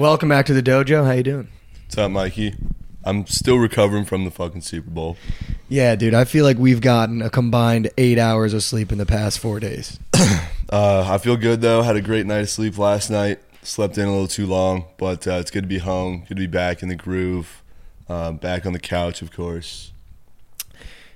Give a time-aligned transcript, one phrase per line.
[0.00, 1.04] Welcome back to the dojo.
[1.04, 1.48] How you doing?
[1.84, 2.54] What's up, Mikey?
[3.04, 5.18] I'm still recovering from the fucking Super Bowl.
[5.68, 6.14] Yeah, dude.
[6.14, 9.60] I feel like we've gotten a combined eight hours of sleep in the past four
[9.60, 10.00] days.
[10.72, 11.82] Uh, I feel good though.
[11.82, 13.40] Had a great night of sleep last night.
[13.62, 16.20] Slept in a little too long, but uh, it's good to be home.
[16.20, 17.60] Good to be back in the groove.
[18.08, 19.90] Uh, back on the couch, of course.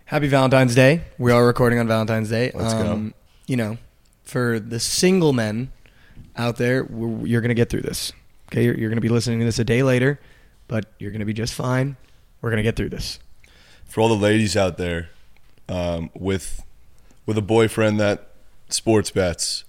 [0.07, 1.03] Happy Valentine's Day.
[1.19, 2.51] We are recording on Valentine's Day.
[2.51, 3.13] Um, Let's go.
[3.47, 3.79] You know,
[4.25, 5.71] for the single men
[6.37, 8.13] out there, we're, you're going to get through this.
[8.49, 10.21] Okay, you're, you're going to be listening to this a day later,
[10.69, 11.97] but you're going to be just fine.
[12.41, 13.19] We're going to get through this.
[13.87, 15.11] For all the ladies out there
[15.69, 16.63] um, with
[17.27, 18.29] with a boyfriend that
[18.69, 19.65] sports bets,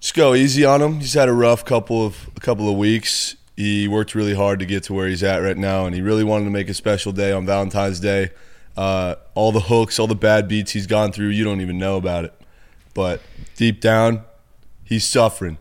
[0.00, 1.00] just go easy on him.
[1.00, 3.36] He's had a rough couple of a couple of weeks.
[3.56, 6.24] He worked really hard to get to where he's at right now, and he really
[6.24, 8.30] wanted to make a special day on Valentine's Day.
[8.76, 11.96] Uh, all the hooks, all the bad beats he's gone through, you don't even know
[11.96, 12.34] about it.
[12.92, 13.22] But
[13.56, 14.24] deep down,
[14.84, 15.56] he's suffering.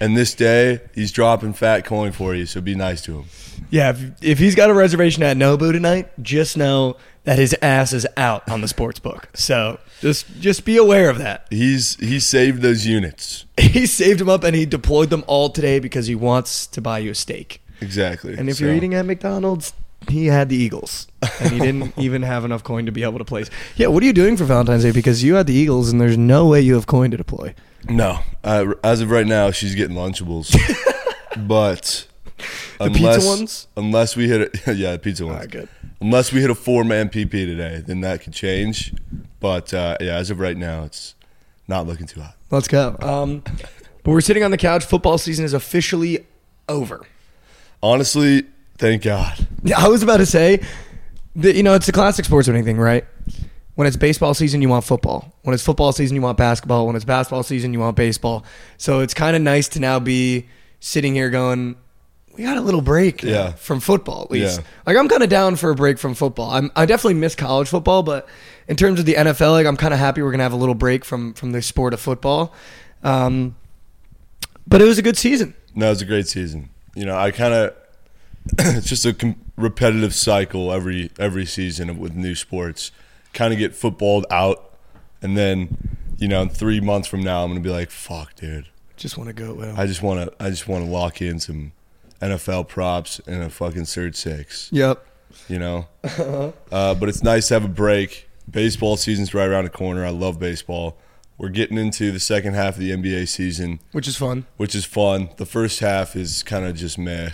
[0.00, 3.24] And this day, he's dropping fat coin for you, so be nice to him.
[3.70, 7.92] Yeah, if, if he's got a reservation at Nobu tonight, just know that his ass
[7.92, 9.28] is out on the sports book.
[9.34, 11.46] So just just be aware of that.
[11.50, 13.44] He's he saved those units.
[13.60, 16.98] He saved them up and he deployed them all today because he wants to buy
[16.98, 17.62] you a steak.
[17.82, 18.34] Exactly.
[18.36, 19.74] And if So- you're eating at McDonald's,
[20.08, 21.06] he had the Eagles,
[21.40, 23.48] and he didn't even have enough coin to be able to place.
[23.76, 24.92] Yeah, what are you doing for Valentine's Day?
[24.92, 27.54] Because you had the Eagles, and there's no way you have coin to deploy.
[27.88, 30.54] No, uh, as of right now, she's getting Lunchables.
[31.48, 32.06] but
[32.78, 33.66] The pizza ones?
[33.76, 35.38] unless we hit a, yeah, the pizza ones.
[35.40, 35.68] right, good.
[36.00, 38.94] Unless we hit a four man PP today, then that could change.
[39.40, 41.14] But uh, yeah, as of right now, it's
[41.68, 42.36] not looking too hot.
[42.50, 42.96] Let's go.
[43.00, 43.42] Um,
[44.02, 44.84] but we're sitting on the couch.
[44.84, 46.26] Football season is officially
[46.68, 47.06] over.
[47.82, 48.44] Honestly,
[48.78, 49.46] thank God.
[49.62, 50.60] Yeah, I was about to say,
[51.36, 53.04] that, you know, it's the classic sports winning thing, right?
[53.80, 55.32] When it's baseball season, you want football.
[55.40, 56.86] When it's football season, you want basketball.
[56.86, 58.44] When it's basketball season, you want baseball.
[58.76, 60.48] So it's kind of nice to now be
[60.80, 61.76] sitting here going,
[62.36, 63.52] we got a little break Yeah.
[63.52, 64.58] from football at least.
[64.60, 64.66] Yeah.
[64.84, 66.50] Like I'm kind of down for a break from football.
[66.50, 68.28] I'm, I definitely miss college football, but
[68.68, 70.74] in terms of the NFL, like I'm kind of happy we're gonna have a little
[70.74, 72.52] break from from the sport of football.
[73.02, 73.56] Um,
[74.68, 75.54] but it was a good season.
[75.74, 76.68] No, it was a great season.
[76.94, 77.74] You know, I kind of
[78.58, 82.90] it's just a com- repetitive cycle every every season with new sports.
[83.32, 84.74] Kind of get footballed out,
[85.22, 85.76] and then
[86.18, 89.28] you know, in three months from now, I'm gonna be like, "Fuck, dude." Just want
[89.28, 89.54] to go.
[89.54, 89.74] Well.
[89.78, 91.72] I just want to I just want to lock in some
[92.20, 95.04] NFL props and a fucking third six, Yep.
[95.48, 95.86] you know.
[96.72, 98.28] uh, but it's nice to have a break.
[98.50, 100.04] Baseball season's right around the corner.
[100.04, 100.98] I love baseball.
[101.38, 104.44] We're getting into the second half of the NBA season, Which is fun.
[104.58, 105.30] which is fun.
[105.38, 107.30] The first half is kind of just meh.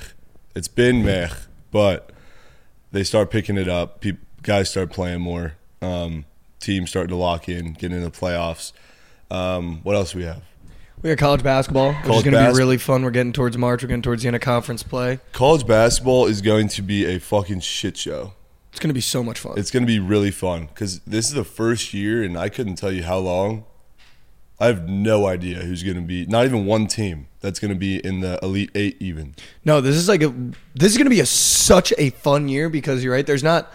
[0.55, 1.31] It's been meh,
[1.73, 2.13] but
[2.93, 4.01] they start picking it up.
[4.01, 5.55] Peop guys start playing more.
[5.83, 6.25] Um,
[6.61, 8.73] teams starting to lock in, getting into the playoffs.
[9.31, 10.43] Um, what else do we have?
[11.03, 13.03] We got college basketball, which is going to bas- be really fun.
[13.03, 13.83] We're getting towards March.
[13.83, 15.21] We're getting towards the end of conference play.
[15.33, 18.33] College basketball is going to be a fucking shit show.
[18.71, 19.55] It's going to be so much fun.
[19.57, 22.77] It's going to be really fun because this is the first year, and I couldn't
[22.77, 23.65] tell you how long.
[24.59, 26.25] I have no idea who's going to be.
[26.25, 28.97] Not even one team that's going to be in the elite eight.
[29.01, 29.35] Even
[29.67, 30.35] no, this is like a.
[30.75, 33.27] This is going to be a such a fun year because you're right.
[33.27, 33.71] There's not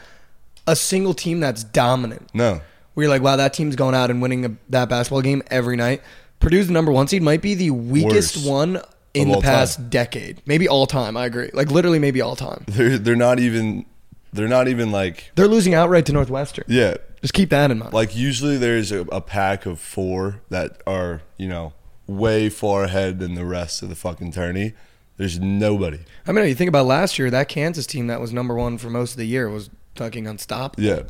[0.67, 2.29] a single team that's dominant.
[2.33, 2.61] no,
[2.93, 5.75] Where you're like, wow, that team's going out and winning a, that basketball game every
[5.75, 6.01] night.
[6.39, 8.81] Purdue's the number one seed might be the weakest one
[9.13, 9.89] in of the all past time.
[9.89, 11.15] decade, maybe all time.
[11.17, 11.49] I agree.
[11.53, 12.63] Like literally, maybe all time.
[12.67, 13.85] they're they're not even.
[14.33, 16.63] They're not even like They're losing outright to Northwestern.
[16.69, 16.95] yeah.
[17.21, 17.93] Just keep that in mind.
[17.93, 21.73] Like usually there's a, a pack of four that are you know
[22.07, 24.73] way far ahead than the rest of the fucking tourney.
[25.17, 25.99] There's nobody.
[26.25, 28.89] I mean, you think about last year, that Kansas team that was number one for
[28.89, 30.83] most of the year was fucking unstoppable.
[30.83, 31.01] Yeah,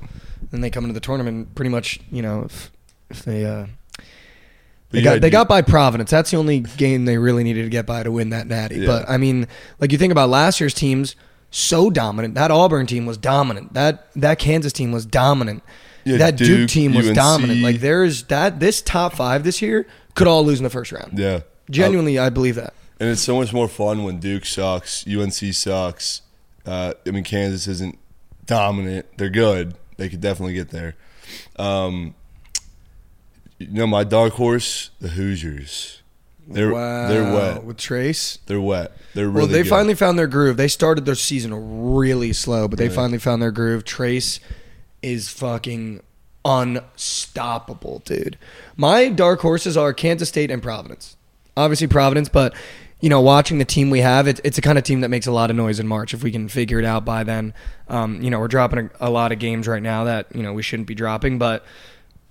[0.52, 2.72] Then they come into the tournament pretty much, you know, if,
[3.10, 3.68] if they uh,
[4.90, 6.12] they got they got by Providence.
[6.12, 8.78] That's the only game they really needed to get by to win that natty.
[8.80, 8.88] Yeah.
[8.88, 9.48] But I mean,
[9.80, 11.16] like you think about last year's teams,
[11.50, 12.36] so dominant.
[12.36, 13.74] That Auburn team was dominant.
[13.74, 15.64] That that Kansas team was dominant.
[16.04, 17.16] Yeah, that Duke, Duke, team was UNC.
[17.16, 17.62] dominant.
[17.62, 21.18] Like there's that this top five this year could all lose in the first round.
[21.18, 21.42] yeah.
[21.70, 22.74] Genuinely, I believe that.
[23.00, 26.22] And it's so much more fun when Duke sucks, UNC sucks.
[26.66, 27.98] Uh, I mean, Kansas isn't
[28.46, 29.06] dominant.
[29.18, 29.76] They're good.
[29.98, 30.96] They could definitely get there.
[31.58, 32.16] Um,
[33.60, 36.02] you know, my dark horse, the Hoosiers.
[36.48, 37.08] They're wow.
[37.08, 37.64] they're wet.
[37.64, 38.40] with Trace.
[38.48, 38.92] They're wet.
[39.14, 39.70] They're really Well, they good.
[39.70, 40.58] finally found their groove.
[40.58, 42.96] They started their season really slow, but they Right.
[42.96, 43.86] finally found their groove.
[43.86, 44.40] Trace
[45.04, 46.02] is fucking
[46.44, 48.38] unstoppable, dude.
[48.76, 51.16] My dark horses are Kansas State and Providence.
[51.56, 52.54] Obviously Providence, but
[53.02, 55.26] you know, watching the team we have, it, it's a kind of team that makes
[55.28, 56.14] a lot of noise in March.
[56.14, 57.54] If we can figure it out by then,
[57.90, 60.54] um, you know, we're dropping a, a lot of games right now that you know
[60.54, 61.66] we shouldn't be dropping, but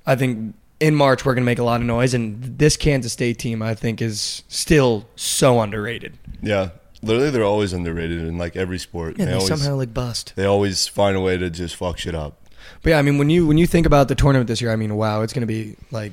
[0.06, 2.14] I think in March we're going to make a lot of noise.
[2.14, 6.16] And this Kansas State team, I think, is still so underrated.
[6.40, 6.70] Yeah,
[7.02, 9.18] literally they're always underrated in like every sport.
[9.18, 10.34] Yeah, they they always somehow like bust.
[10.36, 12.36] they always find a way to just fuck shit up.
[12.82, 14.76] But yeah, I mean, when you when you think about the tournament this year, I
[14.76, 16.12] mean, wow, it's going to be like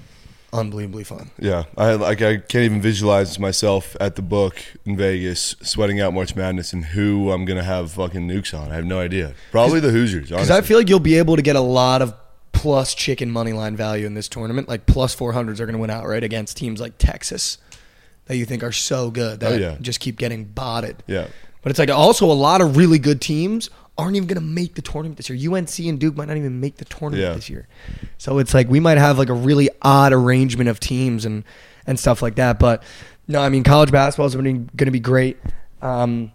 [0.54, 1.30] unbelievably fun.
[1.40, 4.56] Yeah, I like I can't even visualize myself at the book
[4.86, 8.72] in Vegas sweating out March Madness and who I'm gonna have fucking nukes on.
[8.72, 9.34] I have no idea.
[9.52, 10.30] Probably the Hoosiers.
[10.30, 12.14] Because I feel like you'll be able to get a lot of
[12.54, 14.68] plus chicken money line value in this tournament.
[14.68, 17.60] Like plus 400s are going to win outright against teams like Texas
[18.26, 19.78] that you think are so good that Oh, yeah.
[19.80, 21.04] just keep getting botted.
[21.06, 21.28] yeah,
[21.62, 24.76] But it's like also a lot of really good teams aren't even going to make
[24.76, 25.54] the tournament this year.
[25.54, 27.34] UNC and Duke might not even make the tournament Yeah.
[27.34, 27.68] this year.
[28.18, 31.44] So it's like we might have like a really odd arrangement of teams and
[31.88, 32.60] and stuff like that.
[32.60, 32.84] But
[33.28, 35.38] no, I mean college basketball is going to be great.
[35.82, 36.32] Um,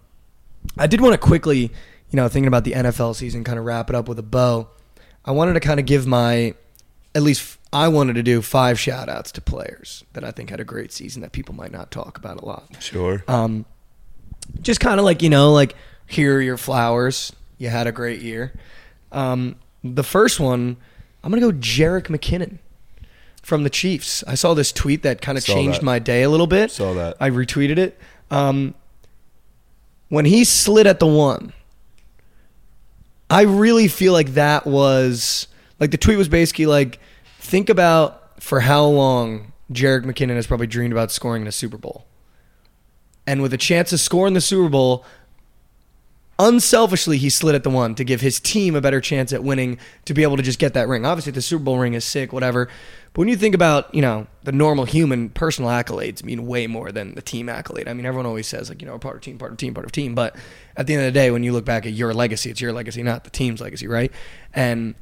[0.78, 1.70] I did want to quickly, you
[2.16, 4.68] know, thinking about the NFL season, kind of wrap it up with a bow.
[5.24, 6.54] I wanted to kind of give my,
[7.14, 10.60] at least I wanted to do five shout outs to players that I think had
[10.60, 12.76] a great season that people might not talk about a lot.
[12.80, 13.22] sure.
[13.28, 13.64] Um,
[14.60, 15.74] just kind of like you know, like
[16.06, 17.32] here are your flowers.
[17.58, 18.52] You had a great year.
[19.10, 20.76] Um, the first one,
[21.22, 22.58] I'm gonna go Jerick McKinnon
[23.42, 24.22] from the Chiefs.
[24.26, 25.84] I saw this tweet that kind of Saw changed that.
[25.84, 26.70] my day a little bit.
[26.70, 27.16] Saw that.
[27.20, 27.98] I retweeted it.
[28.30, 28.74] Um,
[30.08, 31.52] when he slid at the one,
[33.28, 35.48] I really feel like that was
[35.80, 37.00] like the tweet was basically like,
[37.40, 41.78] think about for how long Jerick McKinnon has probably dreamed about scoring in a Super
[41.78, 42.06] Bowl.
[43.26, 45.04] And with a chance to score in the Super Bowl,
[46.42, 49.78] unselfishly he slid at the one to give his team a better chance at winning
[50.04, 51.06] to be able to just get that ring.
[51.06, 52.66] Obviously the Super Bowl ring is sick, whatever.
[52.66, 56.90] But when you think about, you know, the normal human personal accolades mean way more
[56.90, 57.86] than the team accolade.
[57.86, 59.86] I mean, everyone always says like, you know, part of team, part of team, part
[59.86, 60.16] of team.
[60.16, 60.34] But
[60.76, 62.72] at the end of the day, when you look back at your legacy, it's your
[62.72, 64.10] legacy, not the team's legacy, right?
[64.52, 64.96] And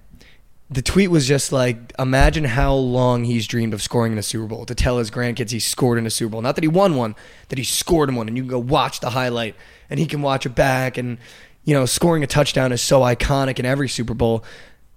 [0.68, 4.46] the tweet was just like, imagine how long he's dreamed of scoring in a Super
[4.46, 6.42] Bowl to tell his grandkids he scored in a Super Bowl.
[6.42, 7.16] Not that he won one,
[7.48, 9.56] that he scored in one, and you can go watch the highlight
[9.90, 10.96] and he can watch it back.
[10.96, 11.18] And,
[11.64, 14.44] you know, scoring a touchdown is so iconic in every Super Bowl.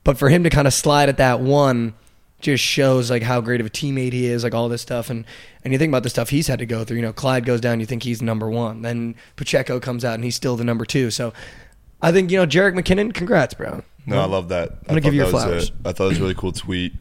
[0.04, 1.96] But for him to kind of slide at that one
[2.40, 5.10] just shows like how great of a teammate he is, like all this stuff.
[5.10, 5.26] And,
[5.64, 6.98] and you think about the stuff he's had to go through.
[6.98, 8.82] You know, Clyde goes down, you think he's number one.
[8.82, 11.10] Then Pacheco comes out and he's still the number two.
[11.10, 11.34] So
[12.02, 13.82] I think, you know, Jerick McKinnon, congrats, bro.
[14.06, 14.72] No, I love that.
[14.72, 15.70] I'm gonna give you your flowers.
[15.70, 16.94] A, I thought it was a really cool tweet.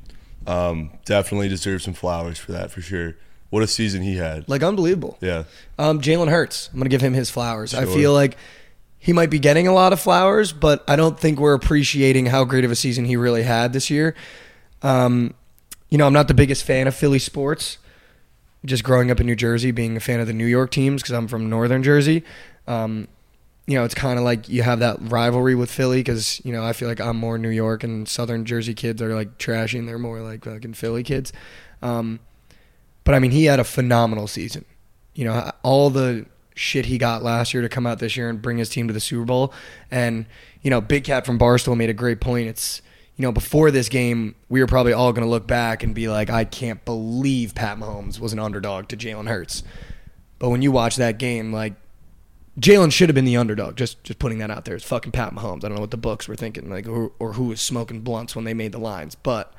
[0.47, 3.17] Um, definitely deserves some flowers for that for sure.
[3.53, 4.49] What a season he had.
[4.49, 5.19] Like unbelievable.
[5.21, 5.45] Yeah,
[5.79, 6.71] Um, Jalen Hurts.
[6.73, 7.75] I'm gonna give him his flowers.
[7.75, 8.39] I feel like
[8.99, 12.45] he might be getting a lot of flowers, but I don't think we're appreciating how
[12.45, 14.15] great of a season he really had this year.
[14.81, 15.35] Um,
[15.91, 17.77] you know, I'm not the biggest fan of Philly sports.
[18.65, 21.15] Just growing up in New Jersey, being a fan of the New York teams because
[21.15, 22.25] I'm from Northern Jersey.
[22.67, 23.07] Um,
[23.67, 26.65] you know, it's kind of like you have that rivalry with Philly because you know
[26.65, 29.87] I feel like I'm more New York and Southern Jersey kids are like trashy and
[29.87, 31.35] they're more like fucking Philly kids.
[31.83, 32.19] Um,
[33.05, 34.65] but I mean, he had a phenomenal season.
[35.15, 38.41] You know, all the shit he got last year to come out this year and
[38.41, 39.53] bring his team to the Super Bowl.
[39.91, 40.27] And,
[40.63, 42.49] you know, Big Cat from Barstool made a great point.
[42.49, 42.83] It's,
[43.17, 46.09] you know, before this game, we were probably all going to look back and be
[46.09, 49.63] like, I can't believe Pat Mahomes was an underdog to Jalen Hurts.
[50.39, 51.75] But when you watch that game, like,
[52.61, 53.77] Jalen should have been the underdog.
[53.77, 54.75] Just just putting that out there.
[54.75, 55.65] It's fucking Pat Mahomes.
[55.65, 58.37] I don't know what the books were thinking, like, or, or who was smoking blunts
[58.37, 59.15] when they made the lines.
[59.15, 59.55] But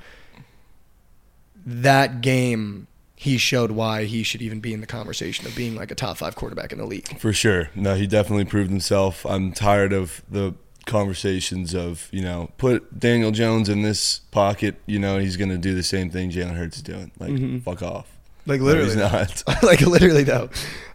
[1.66, 2.88] that game,
[3.24, 6.18] he showed why he should even be in the conversation of being like a top
[6.18, 7.08] five quarterback in the league.
[7.22, 7.70] for sure.
[7.74, 9.26] No, he definitely proved himself.
[9.26, 14.76] I'm tired of the conversations of you know put Daniel Jones in this pocket.
[14.88, 17.12] You know he's going to do the same thing Jalen Hurts is doing.
[17.18, 18.12] Like fuck off.
[18.46, 19.42] Like No, he's not.
[19.64, 20.50] like literally though.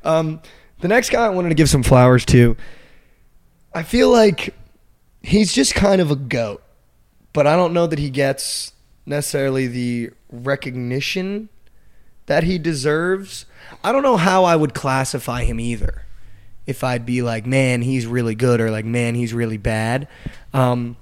[0.04, 0.42] Um,
[0.80, 2.58] the next guy I wanted to give some flowers to,
[3.72, 4.54] I feel like
[5.22, 6.62] he's just kind of a goat,
[7.32, 8.74] but I don't know that he gets
[9.06, 11.48] necessarily the recognition
[12.28, 13.44] that he deserves.
[13.82, 16.04] I don't know how I would classify him either.
[16.66, 20.06] If I'd be like, man, he's really good, or like, man, he's really bad.
[20.52, 20.96] Um,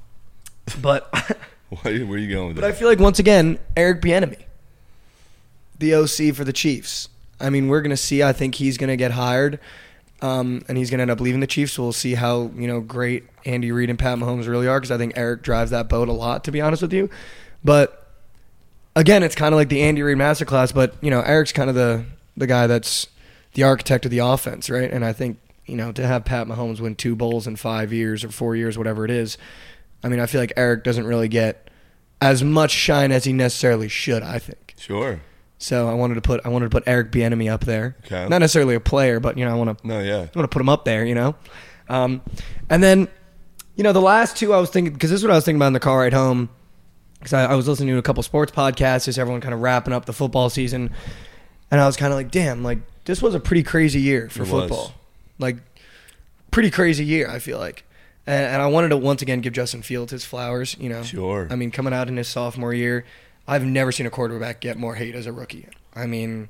[0.80, 1.12] but
[1.68, 2.62] Where are you going with that?
[2.62, 4.44] but I feel like once again, Eric Bieniemy,
[5.78, 7.08] the OC for the Chiefs.
[7.40, 8.22] I mean, we're gonna see.
[8.22, 9.58] I think he's gonna get hired,
[10.22, 11.72] um, and he's gonna end up leaving the Chiefs.
[11.72, 14.78] So we'll see how you know great Andy Reid and Pat Mahomes really are.
[14.78, 17.10] Because I think Eric drives that boat a lot, to be honest with you.
[17.64, 18.05] But
[18.96, 20.74] again, it's kind of like the Andy Reid masterclass.
[20.74, 22.04] But you know, Eric's kind of the
[22.36, 23.06] the guy that's
[23.52, 24.90] the architect of the offense, right?
[24.90, 28.24] And I think you know to have Pat Mahomes win two bowls in five years
[28.24, 29.38] or four years, whatever it is.
[30.02, 31.70] I mean, I feel like Eric doesn't really get
[32.20, 34.22] as much shine as he necessarily should.
[34.22, 34.74] I think.
[34.78, 35.20] Sure.
[35.58, 37.96] So I wanted to put I wanted to put Eric Bieniemy up there.
[38.04, 38.26] Okay.
[38.28, 40.16] Not necessarily a player, but you know I want to No, yeah.
[40.16, 41.04] I want to put him up there.
[41.04, 41.34] You know,
[41.88, 42.20] um,
[42.68, 43.08] and then
[43.74, 45.58] you know the last two I was thinking because this is what I was thinking
[45.58, 46.50] about in the car ride home
[47.18, 49.92] because I, I was listening to a couple sports podcasts, just everyone kind of wrapping
[49.92, 50.90] up the football season,
[51.70, 54.42] and I was kind of like, damn, like this was a pretty crazy year for
[54.42, 54.62] It was.
[54.62, 54.94] football.
[55.38, 55.56] Like
[56.50, 57.28] pretty crazy year.
[57.28, 57.84] I feel like,
[58.26, 60.76] and, and I wanted to once again give Justin Fields his flowers.
[60.78, 61.46] You know, Sure.
[61.50, 63.04] I mean, coming out in his sophomore year,
[63.46, 65.68] I've never seen a quarterback get more hate as a rookie.
[65.94, 66.48] I mean,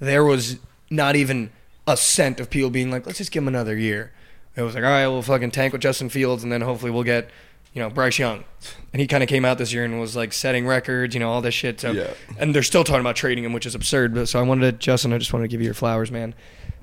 [0.00, 0.58] there was
[0.90, 1.50] not even
[1.86, 4.12] a cent of people being like, let's just give him another year.
[4.56, 7.02] It was like, all right, we'll fucking tank with Justin Fields, and then hopefully we'll
[7.02, 7.28] get,
[7.74, 8.44] you know, Bryce Young.
[8.92, 11.30] And he kind of came out this year and was like setting records, you know,
[11.30, 11.80] all this shit.
[11.80, 12.12] So, Yeah.
[12.38, 14.14] and they're still talking about trading him, which is absurd.
[14.14, 16.34] But so I wanted to, Justin, I just wanted to give you your flowers, man.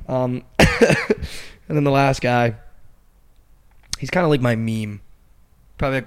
[0.07, 0.67] Um, and
[1.69, 2.55] then the last guy,
[3.99, 5.01] he's kind of like my meme.
[5.77, 6.03] Probably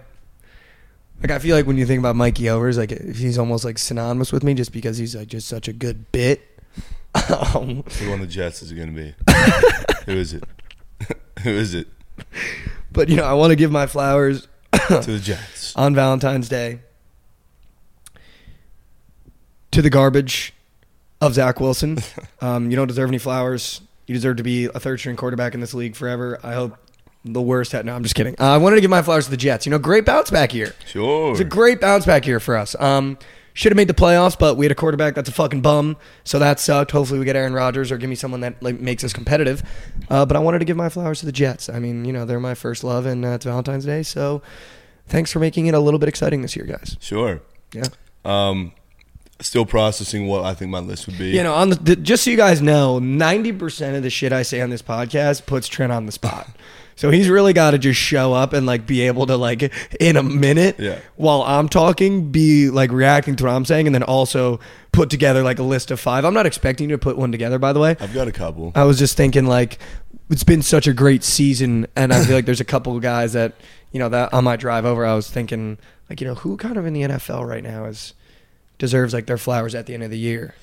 [1.23, 4.31] like I feel like when you think about Mikey Overs, like he's almost like synonymous
[4.33, 6.43] with me just because he's like just such a good bit.
[7.55, 9.15] Um, Who on the Jets is it going to be?
[10.13, 10.43] Who is it?
[11.45, 11.87] Who is it?
[12.91, 14.49] but you know, I want to give my flowers
[14.89, 15.73] To the Jets.
[15.77, 16.81] on Valentine's Day
[19.71, 20.55] to the garbage
[21.21, 21.99] of Zach Wilson.
[22.41, 23.81] Um, you don't deserve any flowers.
[24.07, 26.39] You deserve to be a third string quarterback in this league forever.
[26.43, 26.77] I hope
[27.25, 27.73] the worst.
[27.73, 28.35] Had, no, I'm just kidding.
[28.39, 29.65] Uh, I wanted to give my flowers to the Jets.
[29.65, 30.75] You know, great bounce back year.
[30.85, 31.31] Sure.
[31.31, 32.79] It's a great bounce back year for us.
[32.79, 33.17] Um,
[33.55, 36.39] should have made the playoffs, but we had a quarterback that's a fucking bum, so
[36.41, 36.91] that sucked.
[36.91, 39.63] Hopefully, we get Aaron Rodgers or give me someone that like makes us competitive.
[40.11, 41.69] Uh, but I wanted to give my flowers to the Jets.
[41.69, 44.43] I mean, you know, they're my first love, and uh, it's Valentine's Day, so
[45.07, 46.97] thanks for making it a little bit exciting this year, guys.
[47.01, 47.41] Sure.
[47.73, 47.85] Yeah.
[48.25, 48.73] Um,
[49.41, 51.31] still processing what I think my list would be.
[51.31, 54.33] You know, on the, the just so you guys know, ninety percent of the shit
[54.33, 56.49] I say on this podcast puts Trent on the spot.
[56.97, 60.17] So he's really got to just show up and like be able to like in
[60.17, 61.01] a minute Yeah.
[61.17, 64.61] while I'm talking be like reacting to what I'm saying and then also
[64.93, 66.25] put together like a list of five.
[66.25, 67.97] I'm not expecting you to put one together by the way.
[68.01, 68.71] I've got a couple.
[68.75, 69.79] I was just thinking like
[70.31, 73.33] it's been such a great season and I feel like there's a couple of guys
[73.35, 73.55] that
[73.93, 76.77] you know that on my drive over I was thinking like you know who kind
[76.77, 78.15] of in the NFL right now is
[78.79, 80.55] deserves like their flowers at the end of the year.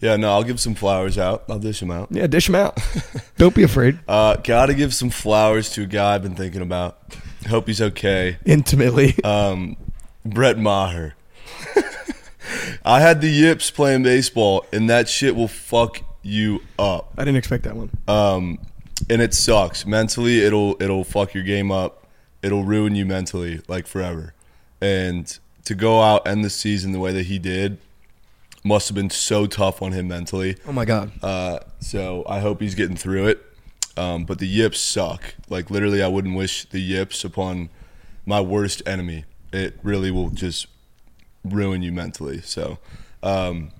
[0.00, 1.44] Yeah, no, I'll give some flowers out.
[1.48, 2.08] I'll dish them out.
[2.10, 2.78] Yeah, dish them out.
[3.38, 3.98] Don't be afraid.
[4.06, 6.98] Uh, gotta give some flowers to a guy I've been thinking about.
[7.48, 8.38] Hope he's okay.
[8.44, 9.14] Intimately.
[9.24, 9.76] Um,
[10.24, 11.14] Brett Maher.
[12.84, 17.12] I had the yips playing baseball, and that shit will fuck you up.
[17.16, 17.90] I didn't expect that one.
[18.08, 18.58] Um,
[19.08, 20.42] and it sucks mentally.
[20.42, 22.06] It'll it'll fuck your game up.
[22.42, 24.34] It'll ruin you mentally, like forever.
[24.80, 27.78] And to go out end the season the way that he did
[28.64, 30.56] must have been so tough on him mentally.
[30.66, 31.12] Oh my god.
[31.22, 33.44] Uh, so I hope he's getting through it.
[33.96, 35.34] Um, but the yips suck.
[35.48, 37.68] Like literally, I wouldn't wish the yips upon
[38.26, 39.24] my worst enemy.
[39.52, 40.66] It really will just
[41.44, 42.40] ruin you mentally.
[42.40, 42.78] So,
[43.22, 43.70] um,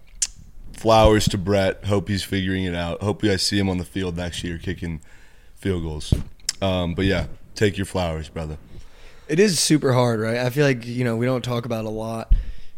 [0.72, 1.86] flowers to Brett.
[1.86, 3.02] Hope he's figuring it out.
[3.02, 5.00] Hope I see him on the field next year kicking
[5.56, 6.14] field goals.
[6.60, 8.58] Um, but yeah, take your flowers, brother.
[9.26, 10.36] It is super hard, right?
[10.36, 12.34] I feel like, you know, we don't talk about it a lot.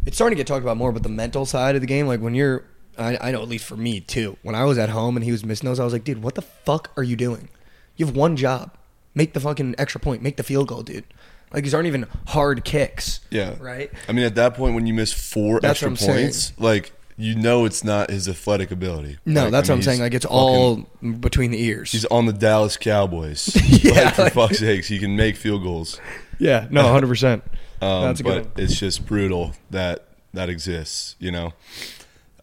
[0.07, 2.21] It's starting to get talked about more, but the mental side of the game, like
[2.21, 2.65] when you're
[2.99, 4.39] I, I know at least for me too.
[4.43, 6.35] When I was at home and he was missing those, I was like, dude, what
[6.35, 7.49] the fuck are you doing?
[7.97, 8.75] You have one job.
[9.15, 10.23] Make the fucking extra point.
[10.23, 11.05] Make the field goal, dude.
[11.53, 13.21] Like these aren't even hard kicks.
[13.31, 13.55] Yeah.
[13.61, 13.91] Right?
[14.09, 16.25] I mean, at that point, when you miss four That's extra I'm saying.
[16.27, 19.19] points, like you know it's not his athletic ability.
[19.25, 20.01] No, Like, that's I what I'm saying.
[20.01, 20.77] Like it's fucking- all
[21.21, 21.93] between the ears.
[21.93, 23.55] He's on the Dallas Cowboys.
[23.83, 26.01] Yeah, like, for fuck's sakes, he can make field goals.
[26.39, 27.45] yeah, no, hundred percent.
[27.80, 31.16] Um, That's but it's just brutal that that exists.
[31.18, 31.52] You know,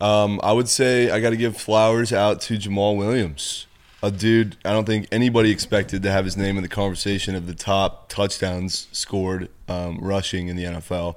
[0.02, 3.68] um, I would say I got to give flowers out to Jamaal Williams,
[4.04, 7.48] a dude I don't think anybody expected to have his name in the conversation of
[7.48, 11.16] the top touchdowns scored um, rushing in the NFL.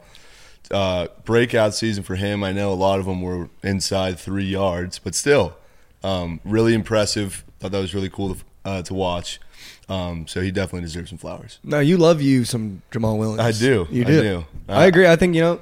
[0.70, 2.42] Uh, breakout season for him.
[2.42, 5.56] I know a lot of them were inside three yards, but still,
[6.02, 7.44] um, really impressive.
[7.60, 9.40] Thought that was really cool to, uh, to watch.
[9.88, 11.58] Um, so he definitely deserves some flowers.
[11.62, 13.40] No, you love you some Jamaal Williams.
[13.40, 13.86] I do.
[13.90, 14.20] You I do.
[14.22, 14.44] do.
[14.68, 15.06] I Uh, agree.
[15.06, 15.60] I think you know,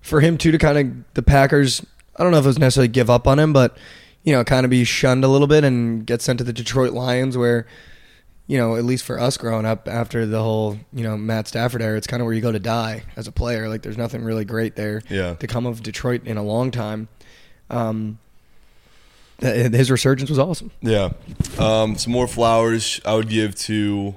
[0.00, 1.84] for him too to kind of the Packers.
[2.16, 3.76] I don't know if it was necessarily give up on him, but
[4.22, 6.92] you know, kind of be shunned a little bit and get sent to the Detroit
[6.92, 7.66] Lions, where
[8.46, 11.82] you know, at least for us growing up after the whole you know Matt Stafford
[11.82, 13.68] era, it's kind of where you go to die as a player.
[13.68, 15.34] Like, there's nothing really great there Yeah.
[15.34, 17.08] to come of Detroit in a long time.
[17.70, 18.18] Um,
[19.40, 20.70] his resurgence was awesome.
[20.80, 21.10] Yeah.
[21.58, 24.16] Um, some more flowers I would give to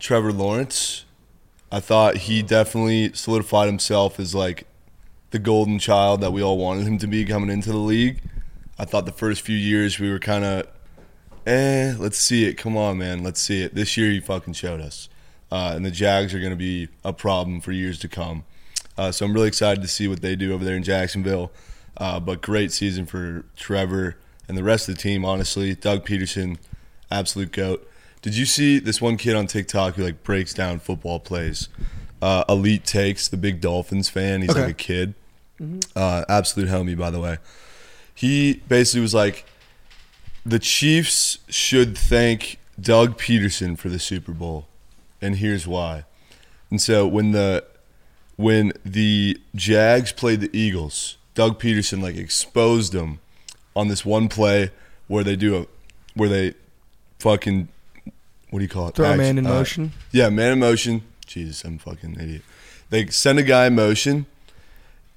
[0.00, 1.04] Trevor Lawrence.
[1.70, 4.66] I thought he definitely solidified himself as like
[5.30, 8.20] the golden child that we all wanted him to be coming into the league.
[8.78, 10.68] I thought the first few years we were kind of,
[11.46, 12.54] eh, let's see it.
[12.54, 13.74] Come on, man, let's see it.
[13.74, 15.08] This year he fucking showed us.
[15.50, 18.44] Uh, and the Jags are going to be a problem for years to come.
[18.96, 21.50] Uh, so I'm really excited to see what they do over there in Jacksonville.
[21.96, 24.16] Uh, but great season for Trevor
[24.48, 25.74] and the rest of the team, honestly.
[25.74, 26.58] Doug Pederson,
[27.10, 27.88] absolute goat.
[28.22, 31.68] Did you see this one kid on TikTok who like breaks down football plays?
[32.22, 34.40] Uh, Elite takes the big Dolphins fan.
[34.40, 34.60] He's Okay.
[34.60, 35.14] like a kid,
[35.94, 37.36] uh, absolute homie, by the way.
[38.14, 39.44] He basically was like,
[40.46, 44.66] the Chiefs should thank Doug Pederson for the Super Bowl,
[45.20, 46.04] and here's why.
[46.70, 47.64] And so when the
[48.36, 53.20] when the Jags played the Eagles, Doug Pederson like exposed them
[53.76, 54.70] on this one play
[55.08, 55.66] where they do a
[56.14, 56.54] where they
[57.18, 57.68] fucking
[58.50, 58.94] what do you call it?
[58.94, 59.92] Throw a man in uh, motion.
[60.12, 61.02] yeah, man in motion.
[61.26, 62.42] Jesus, I'm fucking idiot.
[62.90, 64.26] They send a guy in motion,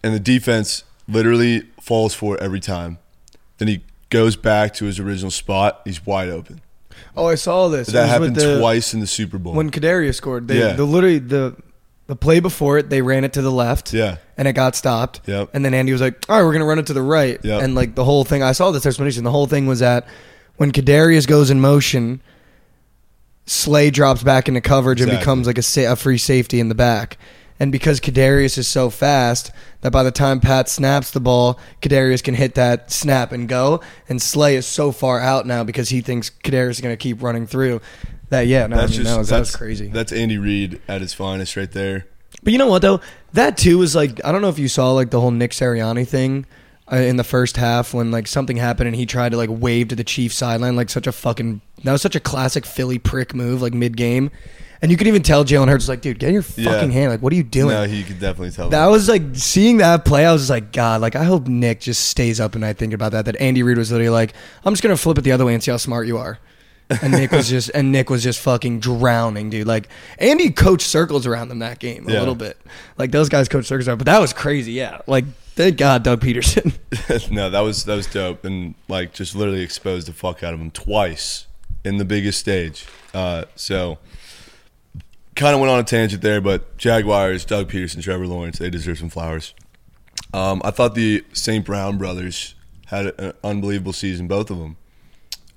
[0.02, 2.98] and the defense literally falls for it every time.
[3.60, 5.82] Then he goes back to his original spot.
[5.86, 6.62] He's wide open.
[7.16, 7.88] Oh, I saw this.
[7.90, 9.54] That happened the- twice in the Super Bowl.
[9.54, 10.48] when Kadarius scored.
[10.48, 10.74] They, Yeah.
[10.74, 11.56] the literally the
[12.08, 13.94] the play before it, they ran it to the left.
[13.94, 15.22] yeah, and it got stopped.
[15.26, 15.50] Yep.
[15.54, 17.62] And then Andy was like, "All right, we're gonna run it to the right." Yep.
[17.62, 19.24] And like the whole thing, I saw this explanation.
[19.24, 20.08] The whole thing was that
[20.56, 22.22] when Kadarius goes in motion,
[23.46, 26.76] Slay drops back into coverage and becomes like a, sa- a free safety in the
[26.76, 27.18] back.
[27.60, 32.22] And because Kadarius is so fast that by the time Pat snaps the ball, Kadarius
[32.24, 33.82] can hit that snap and go.
[34.10, 37.24] And Slay is so far out now because he thinks Kadarius is going to keep
[37.24, 37.82] running through.
[38.30, 39.88] That yeah, no, I that's mean, just that was, that was crazy.
[39.88, 42.08] That's Andy Reid at his finest, right there.
[42.44, 43.00] But you know what though?
[43.34, 46.06] That too was like I don't know if you saw like the whole Nick Sirianni
[46.08, 46.46] thing
[46.92, 49.88] uh, in the first half when like something happened and he tried to like wave
[49.90, 53.34] to the Chiefs sideline like such a fucking that was such a classic Philly prick
[53.34, 54.30] move like mid game,
[54.82, 56.72] and you could even tell Jalen Hurts was like, dude, get your Yeah.
[56.74, 57.70] fucking hand like what are you doing?
[57.74, 58.70] No, he could definitely tell.
[58.70, 60.26] that was like seeing that play.
[60.26, 63.14] I was like, God, like I hope Nick just stays up and I think about
[63.14, 63.24] that.
[63.26, 64.34] That Andy Reid was literally like,
[64.66, 66.40] I'm just gonna flip it the other way and see how smart you are.
[66.90, 69.68] And Nick was just and Nick was just fucking drowning, dude.
[69.68, 69.90] Like
[70.20, 72.20] Andy coached circles around them that game a Yeah.
[72.20, 72.58] little bit.
[72.98, 74.72] Like those guys coached circles around, but that was crazy.
[74.74, 75.26] Yeah, like
[75.56, 76.78] thank God Doug Pederson.
[77.32, 80.62] no, that was that was dope, and like just literally exposed the fuck out of
[80.62, 81.46] him twice
[81.84, 82.86] in the biggest stage.
[83.14, 83.98] Uh, so
[85.36, 88.98] kind of went on a tangent there, but Jaguars, Doug Pederson, Trevor Lawrence, they deserve
[89.00, 89.54] some flowers.
[90.34, 91.64] Um, I thought the St.
[91.66, 92.56] Brown brothers
[92.88, 94.78] had an unbelievable season, both of them.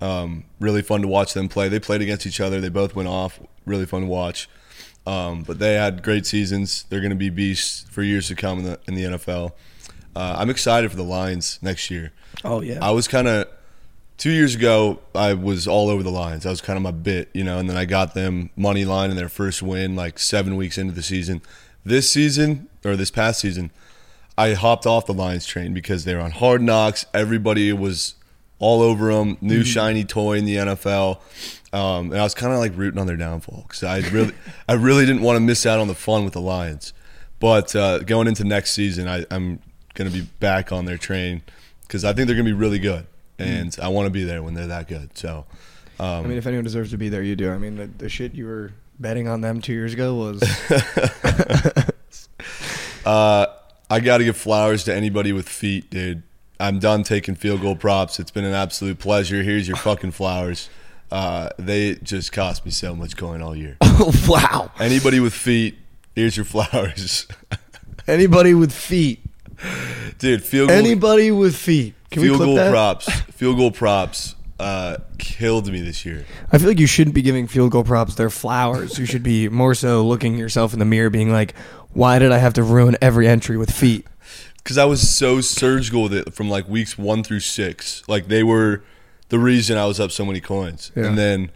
[0.00, 1.69] Um, really fun to watch them play.
[1.69, 2.60] They played against each other.
[2.60, 3.39] They both went off.
[3.67, 4.49] Really fun to watch.
[5.06, 6.84] Um, but they had great seasons.
[6.89, 9.52] They're going to be beasts for years to come in the in the NFL.
[10.15, 12.13] Uh, I'm excited for the Lions next year.
[12.45, 13.49] oh yeah, I was kind of
[14.19, 15.00] two years ago.
[15.15, 16.45] I was all over the Lions.
[16.45, 17.58] That was kind of my bit, you know.
[17.58, 20.93] And then I got them money line in their first win, like seven weeks into
[20.93, 21.43] the season.
[21.84, 23.71] This season or this past season,
[24.36, 27.06] I hopped off the Lions train because they were on Hard Knocks.
[27.15, 28.15] Everybody was
[28.60, 29.36] all over them.
[29.40, 31.20] New shiny toy in the NFL.
[31.73, 34.34] Um, and I was kind of like rooting on their downfall because I really,
[34.68, 36.92] I really didn't want to miss out on the fun with the Lions.
[37.40, 39.60] But uh, going into next season, I, I'm
[39.94, 41.42] going to be back on their train
[41.82, 43.06] because I think they're going to be really good,
[43.38, 45.16] and I want to be there when they're that good.
[45.16, 45.46] So,
[45.99, 47.50] um, I mean, if anyone deserves to be there, you do.
[47.50, 50.42] I mean, the, the shit you were betting on them two years ago was
[53.06, 53.46] uh,
[53.88, 56.23] I got to give flowers to anybody with feet, dude.
[56.60, 58.20] I'm done taking field goal props.
[58.20, 59.42] It's been an absolute pleasure.
[59.42, 60.68] Here's your fucking flowers.
[61.10, 63.76] Uh, they just cost me so much coin all year.
[63.80, 64.70] Oh, wow.
[64.78, 65.76] Anybody with feet,
[66.14, 67.26] here's your flowers,
[68.06, 69.20] Anybody with feet,
[70.18, 70.42] dude.
[70.42, 71.94] Field goal, anybody with feet.
[72.10, 72.70] Can field we clip goal that?
[72.70, 76.25] props, field goal props, uh, killed me this year.
[76.50, 78.99] I feel like you shouldn't be giving field goal props their flowers.
[78.99, 81.54] You should be more so looking yourself in the mirror, being like,
[81.92, 84.06] "Why did I have to ruin every entry with feet?"
[84.62, 88.02] Because I was so surgical with it from like weeks one through six.
[88.08, 88.82] Like they were
[89.28, 90.92] the reason I was up so many coins.
[90.96, 91.06] Yeah.
[91.06, 91.50] And then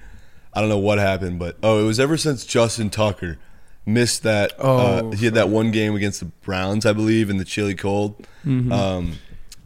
[0.52, 3.38] I don't know what happened, but oh, it was ever since Justin Tucker
[3.86, 4.52] missed that.
[4.58, 7.74] Oh, uh, he had that one game against the Browns, I believe, in the chilly
[7.74, 8.24] cold.
[8.46, 8.72] Mm-hmm.
[8.72, 9.12] Um,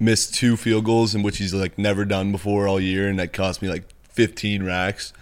[0.01, 3.33] missed two field goals in which he's like never done before all year, and that
[3.33, 5.13] cost me like 15 racks.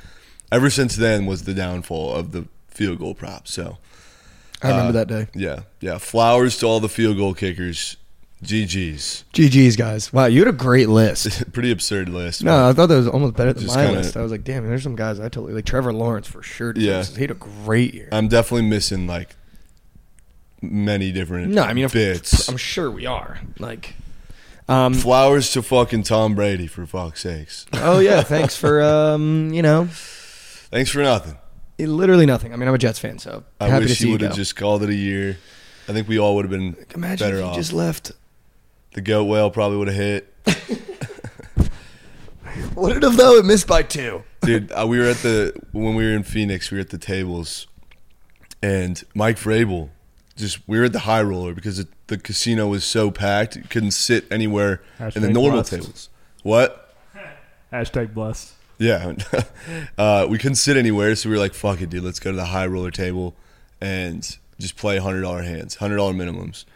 [0.53, 3.49] Ever since then was the downfall of the field goal prop.
[3.49, 3.79] So
[4.63, 5.27] I remember Uh, that day.
[5.35, 5.99] yeah, yeah.
[5.99, 7.97] Flowers to all the field goal kickers.
[8.45, 9.25] GG's.
[9.33, 10.13] GG's guys.
[10.13, 11.53] Wow, you had a great list.
[11.53, 12.45] Pretty absurd list.
[12.45, 14.17] No, I thought that was almost better than Just my kinda- list.
[14.17, 15.65] I was like, damn, there's some guys I totally like.
[15.65, 16.73] Trevor Lawrence for sure.
[16.77, 17.03] Yeah.
[17.03, 18.09] he had a great year.
[18.13, 19.35] I'm definitely missing like
[20.63, 22.49] many different no, I mean, of- bits.
[22.49, 23.41] I'm sure we are.
[23.59, 23.95] Like,
[24.69, 27.67] um, Flowers to fucking Tom Brady for fuck's sakes.
[27.73, 31.39] oh yeah, thanks for um, you know, Thanks for nothing.
[31.79, 32.53] literally nothing.
[32.53, 34.27] I mean, I'm a Jets fan, so I happy to wish see you would go.
[34.29, 35.39] have just called it a year.
[35.89, 37.55] I think we all would have been Imagine better if you off.
[37.57, 38.11] just left.
[38.97, 40.35] The goat whale probably would have hit.
[42.75, 44.23] What if though it missed by two?
[44.43, 46.99] Dude, uh, we were at the when we were in Phoenix, we were at the
[46.99, 47.67] tables,
[48.63, 49.89] and Mike Vrabel
[50.37, 53.63] just we were at the high roller because it, the casino was so packed, you
[53.63, 54.83] couldn't sit anywhere
[55.15, 55.71] in the normal blessed.
[55.71, 56.09] tables.
[56.43, 56.95] What?
[57.73, 58.53] Hashtag blessed.
[58.79, 59.15] Yeah,
[59.99, 62.05] uh, we couldn't sit anywhere, so we were like, "Fuck it, dude.
[62.05, 63.35] Let's go to the high roller table
[63.81, 66.67] and just play hundred dollar hands, hundred dollar minimums."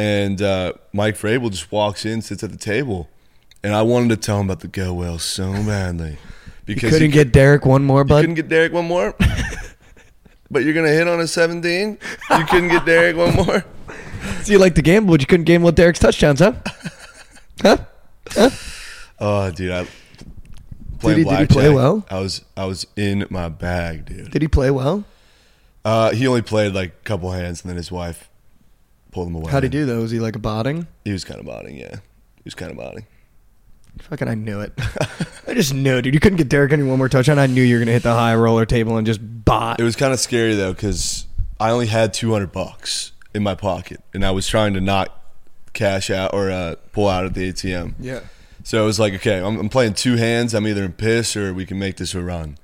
[0.00, 3.10] And uh, Mike Vrabel just walks in, sits at the table,
[3.62, 6.16] and I wanted to tell him about the goat whale so badly,
[6.64, 8.20] because You couldn't get Derrick one more, you bud.
[8.22, 9.14] couldn't get Derrick one more.
[10.50, 11.98] but you're gonna hit on a 17.
[12.38, 13.64] You couldn't get Derrick one more.
[14.42, 16.52] So you like to gamble, but you couldn't gamble with Derrick's touchdowns, huh?
[17.62, 18.50] Huh?
[19.18, 19.86] Oh, dude, I
[21.02, 22.06] Did he- did he play well?
[22.10, 24.30] I was I was in my bag, dude.
[24.30, 25.04] Did he play well?
[25.84, 28.29] Uh, he only played like a couple hands, and then his wife
[29.12, 29.50] pulled him away.
[29.50, 30.00] How'd he do though?
[30.00, 30.86] Was he like a botting?
[31.04, 31.96] He was kind of botting, yeah.
[32.36, 33.06] He was kind of botting.
[34.02, 34.72] Fucking, I knew it.
[35.46, 36.14] I just knew, dude.
[36.14, 37.38] You couldn't get Derrick any one more touchdown.
[37.38, 39.80] I knew you were gonna hit the high roller table and just bot.
[39.80, 41.26] It was kind of scary though, because
[41.58, 45.22] I only had 200 bucks in my pocket, and I was trying to not
[45.72, 47.94] cash out or uh, pull out at the ATM.
[47.98, 48.20] yeah.
[48.62, 50.52] So it was like, okay, I'm, I'm playing two hands.
[50.54, 52.58] I'm either in piss or we can make this a run.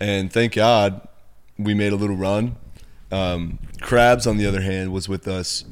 [0.00, 1.06] And thank God
[1.58, 2.56] we made a little run.
[3.12, 5.64] Um, Krabs, on the other hand, was with us.